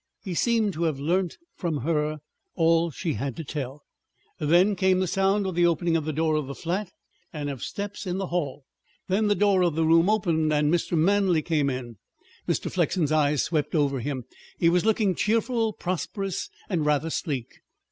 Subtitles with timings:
[0.23, 2.21] He seemed to have learnt from her
[2.55, 3.83] all she had to tell.
[4.39, 6.91] There came the sound of the opening of the door of the flat
[7.31, 8.65] and of steps in the hall.
[9.07, 10.97] Then the door of the room opened, and Mr.
[10.97, 11.97] Manley came in.
[12.47, 12.71] Mr.
[12.71, 14.23] Flexen's eyes swept over him.
[14.57, 17.59] He was looking cheerful, prosperous, and rather sleek.